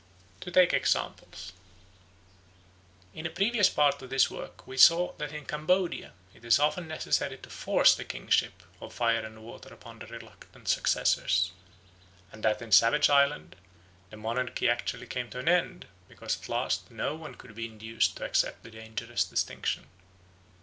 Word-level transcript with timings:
To 0.39 0.49
take 0.49 0.73
examples. 0.73 1.53
In 3.13 3.27
a 3.27 3.29
previous 3.29 3.69
part 3.69 4.01
of 4.01 4.09
this 4.09 4.31
work 4.31 4.65
we 4.65 4.75
saw 4.75 5.13
that 5.19 5.31
in 5.31 5.45
Cambodia 5.45 6.13
it 6.33 6.43
is 6.43 6.57
often 6.57 6.87
necessary 6.87 7.37
to 7.37 7.51
force 7.51 7.93
the 7.93 8.03
kingships 8.03 8.65
of 8.81 8.95
Fire 8.95 9.23
and 9.23 9.43
Water 9.43 9.71
upon 9.71 9.99
the 9.99 10.07
reluctant 10.07 10.67
successors, 10.69 11.51
and 12.31 12.41
that 12.43 12.63
in 12.63 12.71
Savage 12.71 13.11
Island 13.11 13.55
the 14.09 14.17
monarchy 14.17 14.67
actually 14.67 15.05
came 15.05 15.29
to 15.29 15.37
an 15.37 15.47
end 15.47 15.85
because 16.09 16.35
at 16.41 16.49
last 16.49 16.89
no 16.89 17.13
one 17.13 17.35
could 17.35 17.53
be 17.53 17.65
induced 17.67 18.17
to 18.17 18.25
accept 18.25 18.63
the 18.63 18.71
dangerous 18.71 19.23
distinction. 19.23 19.85